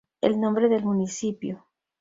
[0.19, 1.67] El nombre del municipio.